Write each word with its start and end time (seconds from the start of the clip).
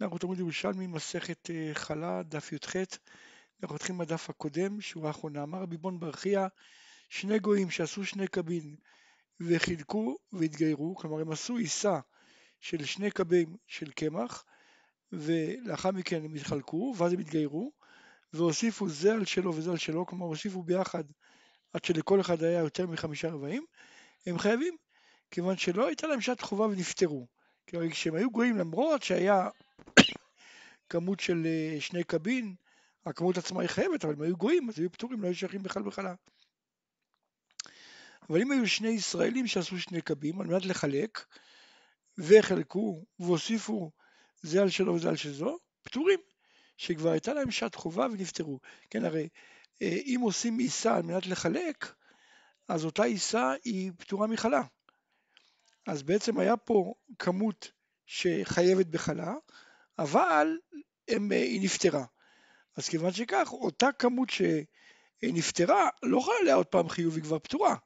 אנחנו 0.00 0.18
תלמוד 0.18 0.38
ירושלמי, 0.38 0.86
מסכת 0.86 1.50
אה, 1.50 1.70
חלה, 1.74 2.22
דף 2.22 2.52
י"ח, 2.52 2.76
אנחנו 3.62 3.74
מתחילים 3.74 3.98
בדף 3.98 4.30
הקודם, 4.30 4.80
שורה 4.80 5.08
האחרונה. 5.08 5.42
אמר 5.42 5.58
רבי 5.62 5.76
בון 5.76 6.00
ברכיה, 6.00 6.46
שני 7.08 7.38
גויים 7.38 7.70
שעשו 7.70 8.04
שני 8.04 8.26
קבין 8.26 8.76
וחילקו 9.40 10.16
והתגיירו, 10.32 10.94
כלומר 10.94 11.20
הם 11.20 11.32
עשו 11.32 11.56
עיסה 11.56 12.00
של 12.60 12.84
שני 12.84 13.10
קבים 13.10 13.56
של 13.66 13.90
קמח, 13.90 14.44
ולאחר 15.12 15.90
מכן 15.90 16.24
הם 16.24 16.34
התחלקו, 16.34 16.94
ואז 16.96 17.12
הם 17.12 17.18
התגיירו, 17.18 17.72
והוסיפו 18.32 18.88
זה 18.88 19.12
על 19.12 19.24
שלו 19.24 19.54
וזה 19.54 19.70
על 19.70 19.76
שלו, 19.76 20.06
כלומר 20.06 20.26
הוסיפו 20.26 20.62
ביחד 20.62 21.04
עד 21.72 21.84
שלכל 21.84 22.20
אחד 22.20 22.42
היה 22.42 22.58
יותר 22.58 22.86
מחמישה 22.86 23.28
רבעים, 23.28 23.64
הם 24.26 24.38
חייבים, 24.38 24.76
כיוון 25.30 25.56
שלא 25.56 25.86
הייתה 25.86 26.06
להם 26.06 26.20
שעת 26.20 26.40
חובה 26.40 26.66
ונפטרו. 26.66 27.26
כלומר, 27.68 27.90
כשהם 27.90 28.14
היו 28.14 28.30
גויים, 28.30 28.56
למרות 28.56 29.02
שהיה 29.02 29.48
כמות 30.88 31.20
של 31.20 31.46
אה, 31.46 31.80
שני 31.80 32.04
קבין, 32.04 32.54
הכמות 33.06 33.38
עצמה 33.38 33.60
היא 33.60 33.68
חייבת, 33.68 34.04
אבל 34.04 34.12
הם 34.14 34.22
היו 34.22 34.36
גויים, 34.36 34.68
אז 34.68 34.78
היו 34.78 34.92
פטורים, 34.92 35.22
לא 35.22 35.26
היו 35.26 35.34
שייכים 35.34 35.62
בכלל 35.62 35.82
בחלה. 35.82 36.14
אבל 38.30 38.40
אם 38.40 38.52
היו 38.52 38.68
שני 38.68 38.88
ישראלים 38.88 39.46
שעשו 39.46 39.80
שני 39.80 40.02
קבים 40.02 40.40
על 40.40 40.46
מנת 40.46 40.64
לחלק, 40.64 41.24
וחלקו 42.18 43.04
והוסיפו 43.18 43.90
זה 44.42 44.62
על 44.62 44.70
שלו 44.70 44.94
וזה 44.94 45.08
על 45.08 45.16
שזו, 45.16 45.58
פטורים, 45.82 46.20
שכבר 46.76 47.10
הייתה 47.10 47.34
להם 47.34 47.50
שעת 47.50 47.74
חובה 47.74 48.06
ונפטרו. 48.12 48.60
כן, 48.90 49.04
הרי 49.04 49.28
אה, 49.82 49.98
אם 50.06 50.20
עושים 50.22 50.58
עיסה 50.58 50.96
על 50.96 51.02
מנת 51.02 51.26
לחלק, 51.26 51.94
אז 52.68 52.84
אותה 52.84 53.04
עיסה 53.04 53.52
היא 53.64 53.92
פטורה 53.98 54.26
מחלה. 54.26 54.62
אז 55.86 56.02
בעצם 56.02 56.38
היה 56.38 56.56
פה 56.56 56.94
כמות 57.18 57.72
שחייבת 58.06 58.86
בחלה, 58.86 59.34
אבל 60.00 60.58
הם, 61.08 61.32
אה, 61.32 61.36
היא 61.36 61.60
נפטרה. 61.64 62.04
אז 62.76 62.88
כיוון 62.88 63.12
שכך, 63.12 63.48
אותה 63.52 63.92
כמות 63.92 64.28
שנפטרה, 64.30 65.88
לא 66.02 66.18
יכולה 66.18 66.36
עליה 66.40 66.54
עוד 66.54 66.66
פעם 66.66 66.88
חיוב, 66.88 67.14
היא 67.14 67.24
כבר 67.24 67.38
פטורה. 67.38 67.76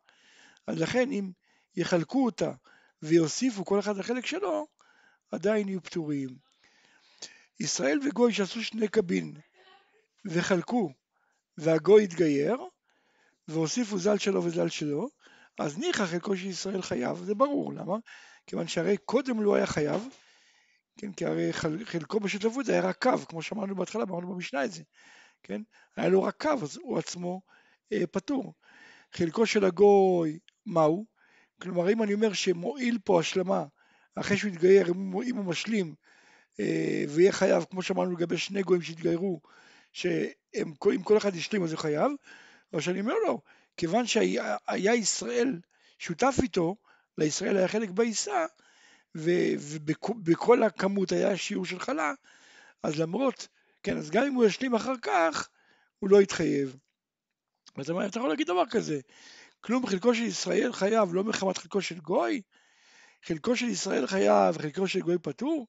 אז 0.67 0.81
לכן 0.81 1.11
אם 1.11 1.31
יחלקו 1.77 2.25
אותה 2.25 2.53
ויוסיפו 3.03 3.65
כל 3.65 3.79
אחד 3.79 3.97
לחלק 3.97 4.27
שלו, 4.27 4.67
עדיין 5.31 5.69
יהיו 5.69 5.83
פטורים. 5.83 6.29
ישראל 7.61 8.01
וגוי 8.05 8.33
שעשו 8.33 8.65
שני 8.65 8.89
קבין 8.89 9.35
וחלקו, 10.25 10.93
והגוי 11.59 12.05
התגייר, 12.05 12.57
והוסיפו 13.49 13.99
זל 13.99 14.19
שלו 14.19 14.45
וזל 14.45 14.69
שלו, 14.69 15.09
אז 15.59 15.79
ניחא 15.79 16.07
חלקו 16.07 16.37
של 16.37 16.47
ישראל 16.47 16.83
חייב, 16.83 17.25
זה 17.25 17.35
ברור, 17.35 17.73
למה? 17.73 17.97
כיוון 18.47 18.69
שהרי 18.69 18.97
קודם 18.97 19.43
לא 19.43 19.55
היה 19.55 19.67
חייב, 19.67 20.09
כן, 20.97 21.13
כי 21.13 21.25
הרי 21.25 21.53
חלקו 21.85 22.21
בשותפות 22.21 22.69
היה 22.69 22.81
רק 22.81 23.03
קו, 23.03 23.19
כמו 23.29 23.43
שאמרנו 23.43 23.75
בהתחלה, 23.75 24.03
אמרנו 24.03 24.35
במשנה 24.35 24.65
את 24.65 24.73
זה, 24.73 24.83
כן? 25.43 25.63
היה 25.97 26.09
לו 26.09 26.23
רק 26.23 26.43
קו, 26.43 26.63
אז 26.63 26.77
הוא 26.77 26.99
עצמו 26.99 27.43
אה, 27.93 28.07
פטור. 28.07 28.55
חלקו 29.13 29.47
של 29.47 29.65
הגוי, 29.65 30.39
מהו? 30.67 31.07
כלומר, 31.63 31.91
אם 31.91 32.03
אני 32.03 32.15
אומר 32.15 32.33
שמועיל 32.33 32.99
פה 33.05 33.21
השלמה, 33.21 33.65
אחרי 34.15 34.37
שהוא 34.37 34.51
יתגייר, 34.51 34.89
אם 34.91 35.23
אם 35.23 35.37
הוא 35.37 35.45
משלים 35.45 35.95
אה, 36.61 37.05
ויהיה 37.09 37.33
חייב, 37.33 37.65
כמו 37.71 37.83
שאמרנו 37.83 38.13
לגבי 38.13 38.39
שני 38.39 38.63
גויים 38.63 38.83
שהתגיירו, 38.83 39.41
שאם 39.93 40.75
כל 41.05 41.17
אחד 41.17 41.35
השלים 41.35 41.65
אז 41.65 41.73
הוא 41.73 41.81
חייב, 41.81 42.13
או 42.73 42.81
שאני 42.81 43.01
אומר 43.01 43.15
לו, 43.27 43.41
כיוון 43.77 44.07
שהיה 44.07 44.95
ישראל 44.95 45.61
שותף 45.99 46.37
איתו, 46.43 46.77
לישראל 47.19 47.57
היה 47.57 47.69
חלק 47.69 47.91
בעיסה, 47.91 48.47
ובכל 49.15 50.63
הכמות 50.63 51.13
היה 51.13 51.37
שיעור 51.37 51.67
של 51.67 51.79
חלה, 51.79 52.13
אז 52.83 53.01
למרות, 53.01 53.49
כן, 53.83 53.97
אז 53.99 54.11
גם 54.11 54.27
אם 54.27 54.35
הוא 54.35 54.45
ישלים 54.45 54.75
אחר 54.75 54.95
כך, 55.03 55.49
הוא 55.99 56.11
לא 56.11 56.23
יתחייב. 56.23 56.77
אז 57.77 57.91
אתה 57.91 58.19
יכול 58.19 58.29
להגיד 58.31 58.47
דבר 58.47 58.67
כזה, 58.71 59.01
כלום 59.61 59.87
חלקו 59.87 60.15
של 60.15 60.23
ישראל 60.23 60.73
חייב 60.73 61.15
לא 61.15 61.25
מחמת 61.25 61.59
חלקו 61.59 61.83
של 61.83 61.99
גוי, 61.99 62.43
חלקו 63.23 63.57
של 63.57 63.67
ישראל 63.67 64.07
חייב 64.07 64.55
וחלקו 64.59 64.89
של 64.89 65.01
גוי 65.01 65.19
פטור, 65.23 65.67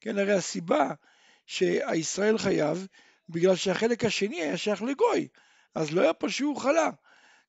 כן, 0.00 0.18
הרי 0.18 0.32
הסיבה 0.32 0.90
שהישראל 1.46 2.38
חייב, 2.38 2.86
בגלל 3.28 3.56
שהחלק 3.56 4.04
השני 4.04 4.42
היה 4.42 4.56
שייך 4.56 4.82
לגוי, 4.82 5.28
אז 5.74 5.92
לא 5.92 6.00
היה 6.00 6.12
פה 6.12 6.28
שיעור 6.28 6.62
חלה, 6.62 6.90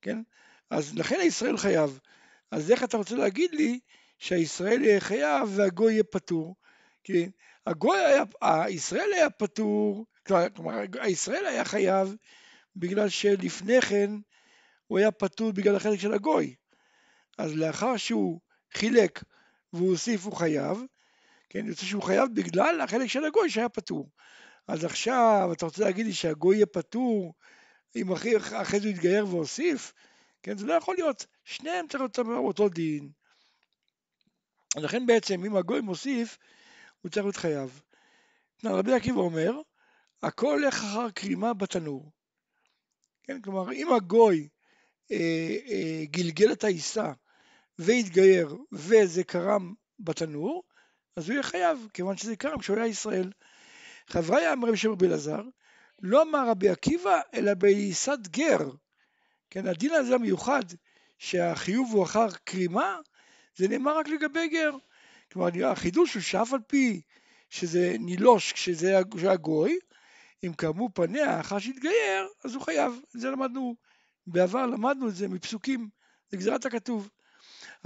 כן, 0.02 0.22
אז 0.70 0.96
לכן 0.96 1.20
הישראל 1.20 1.58
חייב. 1.58 2.00
אז 2.52 2.72
איך 2.72 2.84
אתה 2.84 2.98
רוצה 2.98 3.16
להגיד 3.16 3.52
לי 3.54 3.80
שהישראל 4.20 4.84
יהיה 4.84 5.00
חייב 5.00 5.50
והגוי 5.56 5.94
יהיה 5.94 6.04
פטור? 6.04 6.56
כן? 7.04 7.30
הגוי 7.66 7.98
היה, 8.00 8.24
הישראל 8.42 9.14
היה 9.16 9.30
פטור, 9.30 10.06
כלומר 10.56 10.82
הישראל 11.02 11.46
היה 11.46 11.66
חייב 11.66 12.16
בגלל 12.76 13.10
שלפני 13.10 13.82
כן 13.82 14.12
הוא 14.88 15.00
היה 15.00 15.12
פטור 15.12 15.52
בגלל 15.52 15.76
החלק 15.76 16.00
של 16.00 16.14
הגוי. 16.14 16.56
אז 17.38 17.56
לאחר 17.56 17.98
שהוא 17.98 18.40
חילק 18.74 19.24
והוא 19.74 19.90
הוסיף 19.90 20.26
הוא 20.26 20.34
חייב, 20.34 20.78
כן, 21.50 21.68
יוצא 21.68 21.86
שהוא 21.86 22.04
חייב 22.04 22.30
בגלל 22.34 22.82
החלק 22.82 23.08
של 23.08 23.26
הגוי 23.26 23.50
שהיה 23.50 23.70
פטור. 23.70 24.10
אז 24.68 24.86
עכשיו 24.86 25.50
אתה 25.54 25.66
רוצה 25.66 25.84
להגיד 25.84 26.06
לי 26.06 26.14
שהגוי 26.14 26.56
יהיה 26.56 26.66
פטור 26.66 27.34
אם 27.96 28.12
אחרי, 28.12 28.38
אחרי 28.38 28.80
זה 28.80 28.88
הוא 28.88 28.94
יתגייר 28.94 29.28
והוסיף? 29.28 29.94
כן, 30.44 30.58
זה 30.58 30.66
לא 30.66 30.74
יכול 30.74 30.96
להיות, 30.96 31.26
שניהם 31.44 31.88
צריך 31.88 32.02
להיות 32.02 32.18
אותו 32.20 32.70
דין. 32.70 33.10
לכן 34.78 35.06
בעצם 35.06 35.46
אם 35.46 35.56
הגוי 35.56 35.82
מוסיף, 35.82 36.38
הוא 37.02 37.12
צריך 37.12 37.26
להיות 37.26 37.36
חייב. 37.36 37.82
רבי 38.64 38.94
עקיבא 38.94 39.20
אומר, 39.20 39.62
הכל 40.24 40.60
הולך 40.60 40.74
אחר 40.74 41.10
קרימה 41.10 41.54
בתנור. 41.54 42.12
כן, 43.24 43.42
כלומר, 43.42 43.72
אם 43.72 43.94
הגוי 43.94 44.48
אה, 45.12 45.58
אה, 45.68 46.06
גלגל 46.06 46.52
את 46.52 46.64
העיסה 46.64 47.12
והתגייר 47.80 48.58
וזה 48.72 49.24
קרם 49.24 49.74
בתנור, 50.00 50.64
אז 51.16 51.26
הוא 51.26 51.34
יהיה 51.34 51.44
חייב, 51.44 51.88
כיוון 51.94 52.18
שזה 52.18 52.36
קרם 52.36 52.60
כשהוא 52.60 52.78
היה 52.78 52.88
ישראל. 52.88 53.32
חברי 54.08 54.54
אמר 54.54 54.68
רבי 54.68 54.78
שמעון 54.78 54.98
בלעזר, 54.98 55.42
לא 56.02 56.22
אמר 56.22 56.50
רבי 56.50 56.70
עקיבא, 56.70 57.20
אלא 57.34 57.54
בעיסת 57.54 58.20
גר. 58.28 58.70
כן, 59.50 59.68
הדין 59.68 59.92
הזה 59.92 60.16
המיוחד, 60.16 60.64
שהחיוב 61.18 61.92
הוא 61.92 62.04
אחר 62.04 62.28
קרימה, 62.44 63.00
זה 63.56 63.68
נאמר 63.68 63.98
רק 63.98 64.08
לגבי 64.08 64.48
גר. 64.48 64.72
כלומר, 65.32 65.66
החידוש 65.66 66.14
הוא 66.14 66.22
שאף 66.22 66.54
על 66.54 66.60
פי 66.68 67.02
שזה 67.50 67.96
נילוש 68.00 68.54
כשזה 68.54 69.00
גוי, 69.42 69.80
אם 70.44 70.54
קרמו 70.54 70.90
פניה 70.94 71.40
אחר 71.40 71.60
שהתגייר, 71.60 72.28
אז 72.44 72.56
הוא 72.56 72.64
חייב. 72.64 73.02
זה 73.14 73.30
למדנו, 73.30 73.76
בעבר 74.28 74.66
למדנו 74.66 75.08
את 75.08 75.16
זה 75.16 75.28
מפסוקים, 75.28 75.90
זה 76.30 76.38
גזירת 76.38 76.66
הכתוב. 76.66 77.10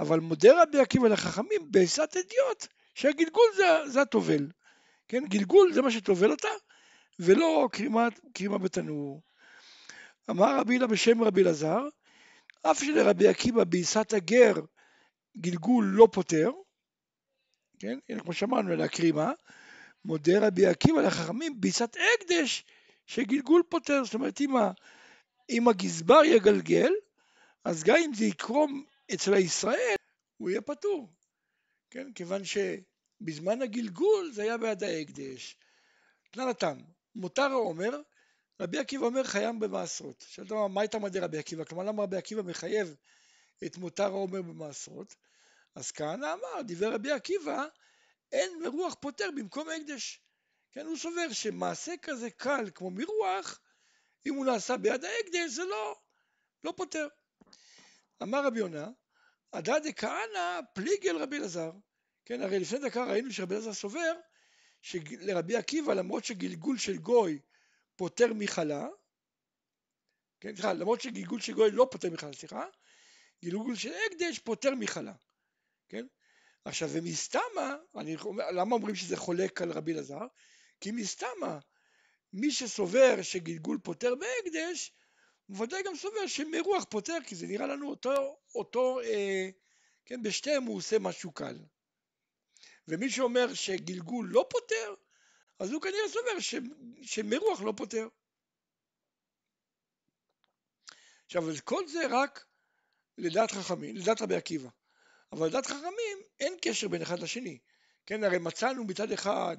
אבל 0.00 0.20
מודה 0.20 0.62
רבי 0.62 0.80
עקיבא 0.80 1.08
לחכמים 1.08 1.60
בעיסת 1.70 2.16
אדיוט, 2.16 2.66
שהגלגול 2.94 3.46
זה, 3.56 3.64
זה 3.86 4.00
הטובל. 4.00 4.46
כן, 5.08 5.24
גלגול 5.28 5.72
זה 5.72 5.82
מה 5.82 5.90
שטובל 5.90 6.30
אותה, 6.30 6.48
ולא 7.18 7.68
קרימה, 7.72 8.08
קרימה 8.32 8.58
בתנור. 8.58 9.22
אמר 10.30 10.58
רבי 10.58 10.78
לה 10.78 10.86
בשם 10.86 11.22
רבי 11.22 11.42
אלעזר, 11.42 11.84
אף 12.62 12.78
שלרבי 12.84 13.28
עקיבא 13.28 13.64
בעיסת 13.64 14.12
הגר 14.12 14.54
גלגול 15.36 15.84
לא 15.84 16.08
פותר, 16.12 16.50
כן, 17.78 17.98
כמו 18.22 18.32
שאמרנו, 18.32 18.72
אלא 18.72 18.86
קרימה, 18.86 19.32
מודה 20.04 20.46
רבי 20.46 20.66
עקיבא 20.66 21.02
לחכמים 21.02 21.60
בעיסת 21.60 21.96
הקדש 21.96 22.64
שגלגול 23.06 23.62
פותר, 23.68 24.04
זאת 24.04 24.14
אומרת 24.14 24.40
אם, 24.40 24.56
ה, 24.56 24.70
אם 25.50 25.68
הגזבר 25.68 26.24
יגלגל, 26.24 26.92
אז 27.64 27.84
גם 27.84 27.96
אם 28.04 28.14
זה 28.14 28.24
יקרום 28.24 28.84
אצל 29.14 29.34
הישראל, 29.34 29.96
הוא 30.36 30.50
יהיה 30.50 30.60
פטור, 30.60 31.12
כן, 31.90 32.12
כיוון 32.12 32.42
שבזמן 32.44 33.62
הגלגול 33.62 34.30
זה 34.32 34.42
היה 34.42 34.58
ביד 34.58 34.82
ההקדש. 34.84 35.56
תנא 36.30 36.44
נתן, 36.44 36.78
מותר 37.14 37.50
העומר, 37.50 38.00
רבי 38.60 38.78
עקיבא 38.78 39.06
אומר 39.06 39.24
חיים 39.24 39.60
במעשרות. 39.60 40.24
שאלת 40.28 40.52
מה 40.52 40.80
הייתה 40.80 40.98
מדי 40.98 41.18
רבי 41.18 41.38
עקיבא? 41.38 41.64
כלומר 41.64 41.84
למה 41.84 42.02
רבי 42.02 42.16
עקיבא 42.16 42.42
מחייב 42.42 42.96
את 43.66 43.76
מותר 43.76 44.04
העומר 44.04 44.42
במעשרות? 44.42 45.14
אז 45.74 45.92
כהנא 45.92 46.32
אמר, 46.32 46.62
דיבר 46.62 46.94
רבי 46.94 47.10
עקיבא, 47.10 47.64
אין 48.32 48.62
מרוח 48.62 48.94
פותר 49.00 49.30
במקום 49.36 49.68
הקדש. 49.68 50.20
כן, 50.72 50.86
הוא 50.86 50.96
סובר 50.96 51.32
שמעשה 51.32 51.92
כזה 52.02 52.30
קל 52.30 52.70
כמו 52.74 52.90
מרוח, 52.90 53.60
אם 54.26 54.34
הוא 54.34 54.46
נעשה 54.46 54.76
ביד 54.76 55.04
ההקדש 55.04 55.50
זה 55.50 55.64
לא, 55.64 56.00
לא 56.64 56.74
פותר. 56.76 57.08
אמר 58.22 58.46
רבי 58.46 58.58
יונה, 58.58 58.88
עדה 59.52 59.78
דכהנא 59.78 60.60
פליגל 60.74 61.16
רבי 61.16 61.36
אלעזר. 61.36 61.70
כן, 62.24 62.42
הרי 62.42 62.58
לפני 62.58 62.78
דקה 62.78 63.04
ראינו 63.04 63.32
שרבי 63.32 63.54
אלעזר 63.54 63.72
סובר 63.72 64.12
שלרבי 64.82 65.56
עקיבא 65.56 65.94
למרות 65.94 66.24
שגלגול 66.24 66.78
של 66.78 66.96
גוי 66.96 67.38
פוטר 67.96 68.32
מחלה, 68.34 68.86
כן, 70.40 70.56
סליחה, 70.56 70.72
למרות 70.72 71.00
שגלגול 71.00 71.40
של 71.40 71.52
גוי 71.52 71.70
לא 71.70 71.88
פוטר 71.90 72.10
מחלה, 72.10 72.32
סליחה, 72.32 72.66
גלגול 73.44 73.76
של 73.76 73.92
הקדש 74.06 74.38
פוטר 74.38 74.74
מחלה, 74.74 75.12
כן? 75.94 76.06
עכשיו, 76.64 76.88
ומסתמה, 76.92 77.76
אני, 77.96 78.16
למה 78.54 78.74
אומרים 78.74 78.94
שזה 78.94 79.16
חולק 79.16 79.62
על 79.62 79.72
רבי 79.72 79.92
אלעזר? 79.92 80.26
כי 80.80 80.90
מסתמה, 80.90 81.58
מי 82.32 82.50
שסובר 82.50 83.22
שגלגול 83.22 83.78
פותר 83.82 84.14
בהקדש, 84.14 84.92
הוא 85.46 85.60
ודאי 85.60 85.82
גם 85.82 85.96
סובר 85.96 86.26
שמרוח 86.26 86.84
פותר, 86.90 87.18
כי 87.26 87.34
זה 87.34 87.46
נראה 87.46 87.66
לנו 87.66 87.90
אותו, 87.90 88.38
אותו 88.54 89.00
אה, 89.00 89.48
כן, 90.04 90.22
בשתיהם 90.22 90.64
הוא 90.64 90.76
עושה 90.76 90.98
משהו 90.98 91.32
קל. 91.32 91.58
ומי 92.88 93.10
שאומר 93.10 93.54
שגלגול 93.54 94.28
לא 94.30 94.46
פותר, 94.50 94.94
אז 95.58 95.72
הוא 95.72 95.82
כנראה 95.82 96.08
סובר 96.08 96.40
ש, 96.40 96.54
שמרוח 97.02 97.60
לא 97.62 97.72
פותר. 97.76 98.08
עכשיו, 101.24 101.42
כל 101.64 101.88
זה 101.88 102.00
רק 102.10 102.44
לדעת 103.18 103.50
חכמים, 103.50 103.96
לדעת 103.96 104.22
רבי 104.22 104.34
עקיבא. 104.34 104.68
אבל 105.34 105.46
לדעת 105.46 105.66
חכמים 105.66 106.18
אין 106.40 106.56
קשר 106.62 106.88
בין 106.88 107.02
אחד 107.02 107.18
לשני. 107.18 107.58
כן, 108.06 108.24
הרי 108.24 108.38
מצאנו 108.38 108.84
מצד 108.84 109.12
אחד 109.12 109.56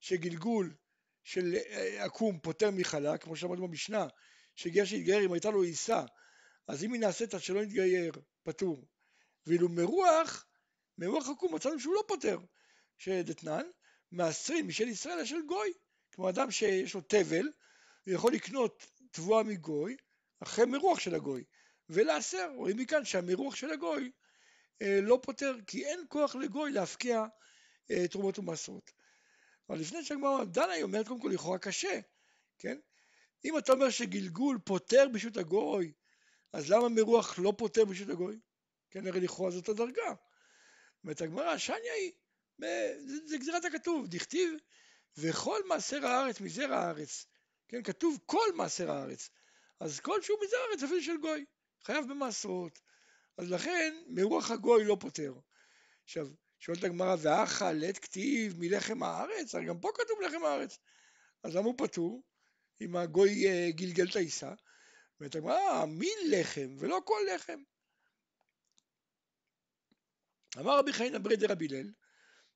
שגלגול 0.00 0.74
של 1.24 1.54
אה, 1.54 2.04
עקום 2.04 2.38
פוטר 2.38 2.70
מחלה, 2.70 3.18
כמו 3.18 3.36
שאמרנו 3.36 3.68
במשנה, 3.68 4.06
שגר 4.56 4.84
שהתגייר 4.84 5.24
אם 5.24 5.32
הייתה 5.32 5.50
לו 5.50 5.62
עיסה, 5.62 6.04
אז 6.68 6.84
אם 6.84 6.92
היא 6.92 7.00
נעשית 7.00 7.34
עד 7.34 7.40
שלא 7.40 7.60
יתגייר, 7.60 8.12
פטור. 8.42 8.86
ואילו 9.46 9.68
מרוח, 9.68 10.46
מרוח 10.98 11.28
עקום 11.28 11.54
מצאנו 11.54 11.80
שהוא 11.80 11.94
לא 11.94 12.04
פוטר. 12.08 12.38
שדתנן, 12.98 13.66
מעשרים 14.12 14.68
משל 14.68 14.88
ישראל 14.88 15.24
של 15.24 15.42
גוי. 15.46 15.72
כמו 16.12 16.28
אדם 16.28 16.50
שיש 16.50 16.94
לו 16.94 17.00
תבל, 17.00 17.48
הוא 18.06 18.14
יכול 18.14 18.32
לקנות 18.32 18.86
תבואה 19.10 19.42
מגוי, 19.42 19.96
אחרי 20.40 20.64
מרוח 20.64 20.98
של 20.98 21.14
הגוי, 21.14 21.44
ולעשר. 21.88 22.50
רואים 22.54 22.76
מכאן 22.76 23.04
שהמרוח 23.04 23.54
של 23.54 23.70
הגוי 23.70 24.10
לא 24.80 25.18
פותר, 25.22 25.54
כי 25.66 25.86
אין 25.86 26.00
כוח 26.08 26.34
לגוי 26.34 26.72
להפקיע 26.72 27.24
אה, 27.90 28.08
תרומות 28.08 28.38
ומעשרות. 28.38 28.92
אבל 29.68 29.78
לפני 29.78 30.04
שהגמרא 30.04 30.44
דנה 30.44 30.72
היא 30.72 30.82
אומרת 30.82 31.08
קודם 31.08 31.20
כל 31.20 31.30
לכאורה 31.34 31.58
קשה, 31.58 32.00
כן? 32.58 32.78
אם 33.44 33.58
אתה 33.58 33.72
אומר 33.72 33.90
שגלגול 33.90 34.58
פותר 34.64 35.08
ברשות 35.12 35.36
הגוי, 35.36 35.92
אז 36.52 36.70
למה 36.70 36.88
מרוח 36.88 37.38
לא 37.38 37.54
פותר 37.58 37.84
ברשות 37.84 38.08
הגוי? 38.08 38.38
כן, 38.90 39.06
הרי 39.06 39.20
לכאורה 39.20 39.50
זאת 39.50 39.68
הדרגה. 39.68 40.14
אומרת 41.04 41.20
הגמרא, 41.20 41.58
שניה 41.58 41.92
היא, 41.92 42.12
זה, 43.06 43.26
זה 43.26 43.38
גזירת 43.38 43.64
הכתוב, 43.64 44.06
דכתיב 44.08 44.50
וכל 45.16 45.60
מעשר 45.68 46.06
הארץ 46.06 46.40
מזרע 46.40 46.76
הארץ, 46.76 47.26
כן, 47.68 47.82
כתוב 47.82 48.18
כל 48.26 48.52
מעשר 48.54 48.90
הארץ, 48.90 49.30
אז 49.80 50.00
כל 50.00 50.22
שהוא 50.22 50.38
מזרע 50.44 50.60
הארץ 50.68 50.82
אפילו 50.82 51.02
של 51.02 51.16
גוי, 51.16 51.44
חייב 51.82 52.08
במעשרות, 52.08 52.80
אז 53.38 53.50
לכן 53.50 53.94
מרוח 54.08 54.50
הגוי 54.50 54.84
לא 54.84 54.96
פותר. 55.00 55.34
עכשיו, 56.04 56.26
שואלת 56.58 56.84
הגמרא, 56.84 57.16
ואכל 57.22 57.72
לית 57.72 57.98
כתיב 57.98 58.54
מלחם 58.58 59.02
הארץ? 59.02 59.54
הרי 59.54 59.66
גם 59.66 59.80
פה 59.80 59.88
כתוב 59.94 60.20
לחם 60.20 60.44
הארץ. 60.44 60.78
אז 61.42 61.56
למה 61.56 61.66
הוא 61.66 61.74
פטור? 61.78 62.22
אם 62.80 62.96
הגוי 62.96 63.46
אה, 63.46 63.70
גלגל 63.70 64.06
את 64.10 64.16
העיסה? 64.16 64.52
אומרת 65.20 65.34
הגמרא, 65.34 65.54
אה, 65.54 65.84
לחם 66.28 66.76
ולא 66.78 67.00
כל 67.04 67.20
לחם. 67.34 67.58
אמר 70.58 70.78
רבי 70.78 70.92
חנינא 70.92 71.18
ברי 71.18 71.36
דרבי 71.36 71.66
הלל, 71.66 71.92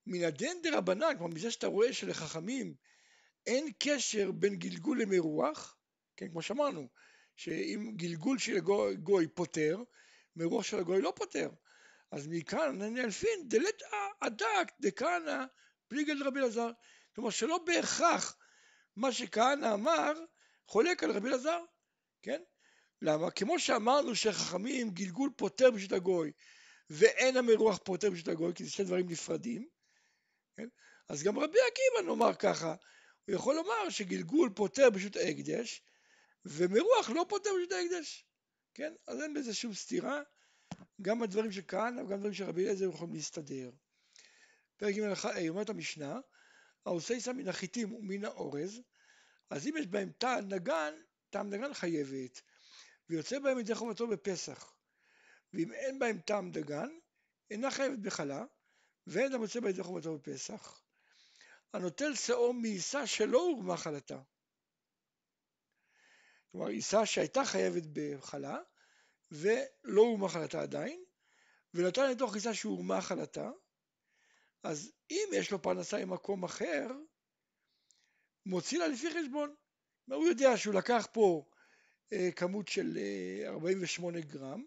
מן 0.06 0.24
הדין 0.24 0.62
דרבנן, 0.62 1.18
כלומר 1.18 1.34
מזה 1.34 1.50
שאתה 1.50 1.66
רואה 1.66 1.92
שלחכמים 1.92 2.74
אין 3.46 3.72
קשר 3.78 4.32
בין 4.32 4.56
גלגול 4.56 5.02
למרוח, 5.02 5.76
כן, 6.16 6.28
כמו 6.28 6.42
שאמרנו, 6.42 6.88
שאם 7.36 7.92
גלגול 7.96 8.38
של 8.38 8.58
גוי 9.02 9.28
פותר, 9.28 9.82
מרוח 10.36 10.64
של 10.64 10.78
הגוי 10.78 11.00
לא 11.00 11.12
פותר. 11.16 11.50
אז 12.10 12.26
מכאן 12.26 12.82
נלפין 12.82 13.48
דלת 13.48 13.82
הדק 14.22 14.72
דכהנא 14.80 15.44
פליגל 15.88 16.26
רבי 16.26 16.40
אלעזר. 16.40 16.70
כלומר 17.14 17.30
שלא 17.30 17.58
בהכרח 17.58 18.36
מה 18.96 19.12
שכהנא 19.12 19.74
אמר 19.74 20.12
חולק 20.66 21.02
על 21.04 21.10
רבי 21.10 21.28
אלעזר, 21.28 21.64
כן? 22.22 22.42
למה? 23.02 23.30
כמו 23.30 23.58
שאמרנו 23.58 24.14
שחכמים 24.14 24.90
גלגול 24.90 25.30
פותר 25.36 25.70
בשביל 25.70 25.94
הגוי 25.94 26.32
ואין 26.90 27.36
המרוח 27.36 27.78
פותר 27.84 28.10
בשביל 28.10 28.30
הגוי, 28.30 28.54
כי 28.54 28.64
זה 28.64 28.70
שני 28.70 28.84
דברים 28.84 29.08
נפרדים, 29.08 29.68
כן? 30.56 30.68
אז 31.08 31.22
גם 31.22 31.38
רבי 31.38 31.58
עקיבא 31.68 32.10
נאמר 32.10 32.34
ככה, 32.34 32.74
הוא 33.26 33.34
יכול 33.34 33.54
לומר 33.54 33.90
שגלגול 33.90 34.50
פותר 34.54 34.90
בשביל 34.90 35.12
ההקדש 35.18 35.82
ומרוח 36.44 37.10
לא 37.10 37.26
פותר 37.28 37.50
בשביל 37.50 37.78
ההקדש, 37.78 38.26
כן? 38.74 38.92
אז 39.06 39.22
אין 39.22 39.34
בזה 39.34 39.54
שום 39.54 39.74
סתירה, 39.74 40.22
גם 41.02 41.22
הדברים 41.22 41.52
של 41.52 41.62
כהנא 41.68 42.00
וגם 42.00 42.12
הדברים 42.12 42.34
של 42.34 42.44
רבי 42.44 42.62
אליעזר 42.62 42.88
יכולים 42.88 43.14
להסתדר. 43.14 43.70
פרק 44.76 44.94
ג' 44.94 45.48
אומרת 45.48 45.68
המשנה, 45.68 46.20
העושה 46.86 47.20
שם 47.20 47.36
מן 47.36 47.48
החיטים 47.48 47.94
ומן 47.94 48.24
האורז, 48.24 48.80
אז 49.50 49.66
אם 49.66 49.76
יש 49.76 49.86
בהם 49.86 50.12
טעם 50.18 50.48
נגן, 50.48 50.94
טעם 51.30 51.50
נגן 51.50 51.74
חייבת, 51.74 52.40
ויוצא 53.08 53.38
בהם 53.38 53.58
ידי 53.58 53.74
חובתו 53.74 54.06
בפסח. 54.06 54.74
ואם 55.52 55.72
אין 55.72 55.98
בהם 55.98 56.18
טעם 56.18 56.50
דגן, 56.50 56.88
אינה 57.50 57.70
חייבת 57.70 57.98
בחלה, 57.98 58.44
ואין 59.06 59.32
המוצא 59.32 59.60
בה 59.60 59.70
ידי 59.70 59.82
חובתו 59.82 60.18
בפסח. 60.18 60.82
הנוטל 61.72 62.14
שאור 62.14 62.54
מעיסה 62.54 63.06
שלא 63.06 63.38
הורמה 63.38 63.76
חלתה. 63.76 64.20
כלומר, 66.52 66.66
עיסה 66.66 67.06
שהייתה 67.06 67.44
חייבת 67.44 67.82
בחלה, 67.92 68.58
ולא 69.30 70.00
הורמה 70.00 70.28
חלתה 70.28 70.62
עדיין, 70.62 71.04
ונתן 71.74 72.10
לתוך 72.10 72.34
עיסה 72.34 72.54
שהורמה 72.54 73.00
חלתה, 73.00 73.50
אז 74.62 74.92
אם 75.10 75.28
יש 75.32 75.50
לו 75.50 75.62
פרנסה 75.62 76.04
ממקום 76.04 76.44
אחר, 76.44 76.88
מוציא 78.46 78.78
לה 78.78 78.88
לפי 78.88 79.10
חשבון. 79.10 79.54
הוא 80.10 80.28
יודע 80.28 80.56
שהוא 80.56 80.74
לקח 80.74 81.06
פה 81.12 81.44
אה, 82.12 82.28
כמות 82.36 82.68
של 82.68 82.98
אה, 82.98 83.48
48 83.48 84.20
גרם, 84.20 84.64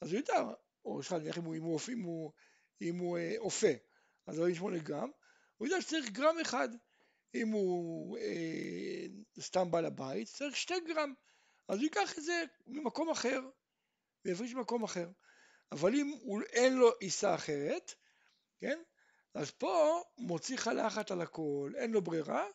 אז 0.00 0.12
הוא 0.12 0.18
יודע, 0.18 0.42
או 0.84 1.02
סליחה, 1.02 1.18
נניח 1.18 1.38
אם 1.38 1.44
הוא, 1.44 1.54
אם 1.54 1.62
הוא, 1.62 1.80
אם 1.88 2.02
הוא, 2.02 2.32
אם 2.82 2.98
הוא 2.98 3.18
אה, 3.18 3.34
אופה, 3.38 3.72
אז 4.26 4.38
48 4.38 4.78
גרם, 4.78 5.10
הוא 5.56 5.66
יודע 5.66 5.80
שצריך 5.80 6.10
גרם 6.10 6.38
אחד. 6.42 6.68
אם 7.34 7.48
הוא 7.48 8.18
אה, 8.18 9.06
סתם 9.40 9.70
בעל 9.70 9.84
הבית, 9.84 10.28
צריך 10.28 10.56
שתי 10.56 10.74
גרם. 10.86 11.14
אז 11.68 11.76
הוא 11.76 11.84
ייקח 11.84 12.18
את 12.18 12.22
זה 12.22 12.44
ממקום 12.66 13.10
אחר, 13.10 13.40
ויפריש 14.24 14.54
ממקום 14.54 14.82
אחר. 14.82 15.08
אבל 15.72 15.94
אם 15.94 16.12
הוא, 16.20 16.42
אין 16.42 16.74
לו 16.74 16.90
עיסה 17.00 17.34
אחרת, 17.34 17.94
כן? 18.60 18.78
אז 19.34 19.50
פה 19.50 20.02
מוציא 20.18 20.56
חלה 20.56 20.86
אחת 20.86 21.10
על 21.10 21.20
הכל, 21.20 21.72
אין 21.76 21.90
לו 21.90 22.02
ברירה, 22.02 22.46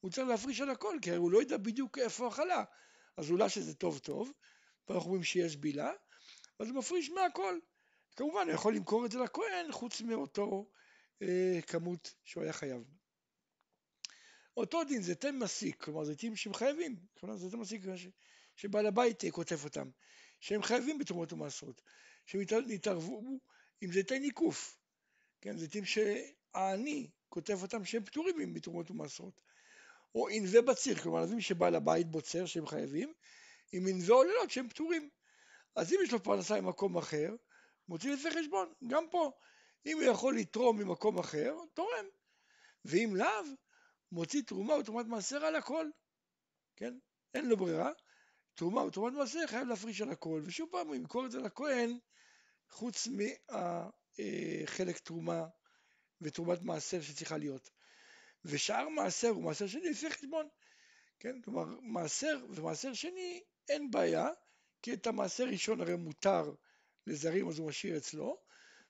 הוא 0.00 0.10
צריך 0.10 0.28
להפריש 0.28 0.60
על 0.60 0.70
הכל, 0.70 0.96
כי 1.02 1.10
הוא 1.10 1.30
לא 1.30 1.38
יודע 1.38 1.56
בדיוק 1.56 1.98
איפה 1.98 2.26
החלה. 2.26 2.64
אז 3.16 3.30
אולי 3.30 3.48
שזה 3.48 3.74
טוב 3.74 3.98
טוב, 3.98 4.32
ואנחנו 4.88 5.08
רואים 5.08 5.24
שיש 5.24 5.56
בילה, 5.56 5.92
אז 6.58 6.68
הוא 6.68 6.76
מפריש 6.76 7.10
מהכל. 7.10 7.58
כמובן, 8.16 8.46
הוא 8.46 8.54
יכול 8.54 8.74
למכור 8.74 9.06
את 9.06 9.10
זה 9.10 9.18
לכהן, 9.18 9.72
חוץ 9.72 10.00
מאותו 10.00 10.70
אה, 11.22 11.58
כמות 11.66 12.14
שהוא 12.24 12.42
היה 12.42 12.52
חייב. 12.52 12.82
אותו 14.56 14.84
דין 14.84 15.02
זה 15.02 15.14
תן 15.14 15.38
מסיק, 15.38 15.82
כלומר 15.82 16.04
זה 16.04 16.16
תים 16.16 16.36
שהם 16.36 16.54
חייבים, 16.54 16.96
כלומר 17.20 17.36
זה 17.36 17.50
תן 17.50 17.56
מסיק 17.56 17.82
שבעל 18.56 18.86
הבית 18.86 19.22
כותב 19.30 19.64
אותם, 19.64 19.90
שהם 20.40 20.62
חייבים 20.62 20.98
בתרומות 20.98 21.32
ומעשרות, 21.32 21.82
שהם 22.26 22.40
יתערבו 22.68 23.22
עם 23.80 23.92
זיתי 23.92 24.18
ניקוף, 24.18 24.78
כן, 25.40 25.56
זיתים 25.56 25.84
שהעני 25.84 27.10
כותב 27.28 27.62
אותם 27.62 27.84
שהם 27.84 28.04
פטורים 28.04 28.54
בתרומות 28.54 28.90
ומעשרות, 28.90 29.40
או 30.14 30.28
ענבי 30.28 30.60
בציר, 30.60 30.98
כלומר 30.98 31.18
ענבים 31.18 31.40
שבעל 31.40 31.74
הבית 31.74 32.06
בוצר 32.06 32.46
שהם 32.46 32.66
חייבים, 32.66 33.12
עם 33.72 33.86
ענבי 33.86 34.12
עוללות 34.12 34.50
שהם 34.50 34.68
פטורים. 34.68 35.08
אז 35.76 35.92
אם 35.92 35.98
יש 36.04 36.12
לו 36.12 36.22
פרנסה 36.22 36.60
ממקום 36.60 36.96
אחר, 36.96 37.34
מוציא 37.88 38.12
לפי 38.12 38.30
חשבון, 38.30 38.72
גם 38.86 39.04
פה, 39.10 39.32
אם 39.86 39.96
הוא 39.96 40.04
יכול 40.12 40.36
לתרום 40.36 40.78
ממקום 40.78 41.18
אחר, 41.18 41.56
תורם, 41.74 42.06
ואם 42.84 43.16
לאו, 43.16 43.44
מוציא 44.14 44.42
תרומה 44.42 44.74
ותרומת 44.74 45.06
מעשר 45.06 45.44
על 45.44 45.56
הכל, 45.56 45.86
כן? 46.76 46.98
אין 47.34 47.48
לו 47.48 47.56
ברירה, 47.56 47.90
תרומה 48.54 48.82
ותרומת 48.82 49.12
מעשר 49.12 49.46
חייב 49.46 49.68
להפריש 49.68 50.00
על 50.00 50.10
הכל, 50.10 50.42
ושוב 50.44 50.68
פעם 50.72 50.86
הוא 50.86 50.94
ימכור 50.94 51.26
את 51.26 51.30
זה 51.30 51.38
לכהן, 51.38 51.98
חוץ 52.70 53.08
מהחלק 54.18 54.98
תרומה 54.98 55.46
ותרומת 56.20 56.62
מעשר 56.62 57.00
שצריכה 57.00 57.36
להיות. 57.36 57.70
ושאר 58.44 58.88
מעשר 58.88 59.28
הוא 59.28 59.42
מעשר 59.42 59.66
שני 59.66 59.90
לפי 59.90 60.10
חשבון, 60.10 60.48
כן? 61.20 61.40
כלומר, 61.40 61.64
מעשר 61.80 62.46
ומעשר 62.48 62.92
שני 62.92 63.42
אין 63.68 63.90
בעיה, 63.90 64.28
כי 64.82 64.94
את 64.94 65.06
המעשר 65.06 65.44
ראשון 65.44 65.80
הרי 65.80 65.96
מותר 65.96 66.54
לזרים 67.06 67.48
אז 67.48 67.58
הוא 67.58 67.68
משאיר 67.68 67.96
אצלו, 67.96 68.38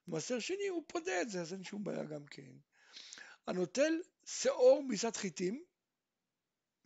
מעשר 0.07 0.39
שני 0.39 0.69
הוא 0.69 0.85
פודה 0.87 1.23
את 1.23 1.31
זה, 1.31 1.41
אז 1.41 1.53
אין 1.53 1.65
שום 1.65 1.85
בעיה 1.85 2.05
גם 2.05 2.27
כן. 2.27 2.53
הנוטל 3.47 3.95
שאור 4.25 4.83
מעיסת 4.83 5.17
חיטים, 5.17 5.65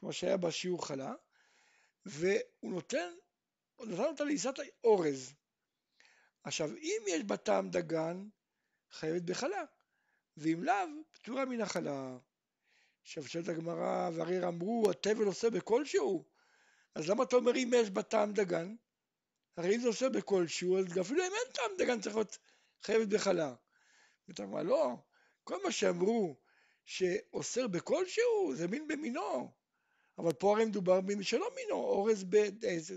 כמו 0.01 0.13
שהיה 0.13 0.37
בשיעור 0.37 0.87
חלה, 0.87 1.15
והוא 2.07 2.73
נותן, 2.73 3.15
נתן 3.81 4.05
אותה 4.05 4.25
לעיסת 4.25 4.55
אורז. 4.85 5.35
עכשיו, 6.43 6.71
אם 6.77 7.03
יש 7.09 7.23
בה 7.23 7.37
דגן, 7.71 8.29
חייבת 8.91 9.23
בחלה, 9.23 9.65
ואם 10.37 10.65
לאו, 10.65 10.75
פטורה 11.13 11.45
מן 11.45 11.61
החלה. 11.61 12.19
עכשיו 13.03 13.29
שואלת 13.29 13.49
הגמרא, 13.49 14.11
והרי 14.15 14.45
אמרו, 14.45 14.91
התבל 14.91 15.25
עושה 15.25 15.51
בכלשהו, 15.51 16.25
אז 16.95 17.09
למה 17.09 17.25
אתה 17.25 17.37
אומר 17.37 17.57
אם 17.57 17.71
יש 17.77 17.91
בה 17.91 18.03
דגן? 18.33 18.75
הרי 19.57 19.75
אם 19.75 19.81
זה 19.81 19.89
עושה 19.89 20.09
בכלשהו, 20.09 20.79
אז 20.79 20.85
אפילו 21.01 21.23
אם 21.27 21.33
אין 21.33 21.53
טעם 21.53 21.71
דגן 21.79 22.01
צריך 22.01 22.17
להיות 22.17 22.39
חייבת 22.83 23.09
בחלה. 23.09 23.55
ואתה 24.29 24.43
אומר, 24.43 24.63
לא, 24.63 24.97
כל 25.45 25.63
מה 25.65 25.73
שאמרו 25.73 26.37
שאוסר 26.89 27.69
בכלשהו, 27.69 28.55
זה 28.55 28.69
מין 28.69 28.89
במינו. 28.89 29.53
אבל 30.19 30.33
פה 30.33 30.53
הרי 30.53 30.65
מדובר 30.65 31.01
במין 31.01 31.23
שלא 31.23 31.51
מינו, 31.55 31.75
אורז, 31.75 32.25
ב, 32.29 32.37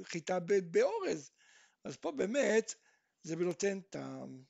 חיטה 0.03 0.39
באורז. 0.71 1.31
אז 1.83 1.97
פה 1.97 2.11
באמת 2.11 2.75
זה 3.23 3.35
בנותן 3.35 3.79
טעם. 3.81 4.43